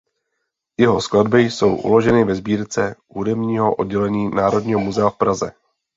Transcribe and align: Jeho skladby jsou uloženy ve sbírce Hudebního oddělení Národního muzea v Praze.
Jeho 0.79 1.01
skladby 1.01 1.39
jsou 1.41 1.75
uloženy 1.75 2.23
ve 2.23 2.35
sbírce 2.35 2.95
Hudebního 3.07 3.75
oddělení 3.75 4.29
Národního 4.29 4.79
muzea 4.79 5.09
v 5.09 5.17
Praze. 5.17 5.51